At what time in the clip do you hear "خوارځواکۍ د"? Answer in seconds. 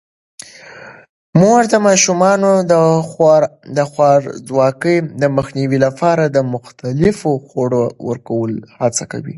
3.93-5.23